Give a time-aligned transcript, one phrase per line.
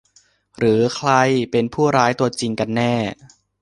[0.57, 1.11] หรือใคร
[1.51, 2.93] เป็นผู้ร้ายตัวจริงกันแน่